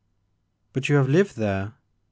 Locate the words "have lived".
0.95-1.37